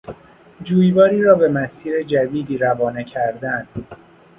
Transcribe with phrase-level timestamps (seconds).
[0.63, 3.67] جویباری را به مسیر جدیدی روانه کردن